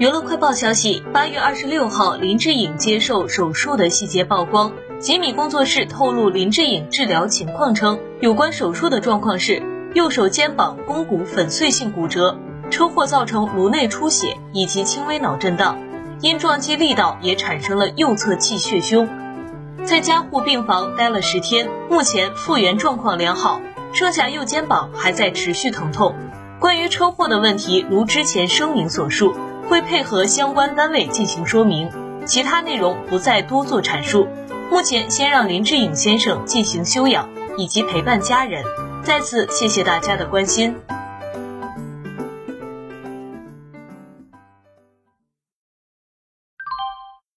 [0.00, 4.72] 娱乐快报消息，八月二十六号，林志颖接受手术的细节曝光。
[4.98, 12.38] 吉米工作室透露林志颖治疗情况称，有关手术的状况是右手肩膀肱骨粉碎性骨折，
[12.70, 15.76] 车祸造成颅内出血以及轻微脑震荡，
[16.22, 19.06] 因撞击力道也产生了右侧气血胸，
[19.84, 23.60] 在加护病房待了十天，目前复原状况良好，
[23.92, 26.14] 剩下右肩膀还在持续疼痛。
[26.58, 29.34] 关于车祸的问题，如之前声明所述。
[29.70, 31.88] 会配合相关单位进行说明，
[32.26, 34.26] 其他内容不再多做阐述。
[34.68, 38.64] 目前先让林志颖先生进行休养以及陪伴家人。
[39.04, 40.74] 再次谢谢大家的关心。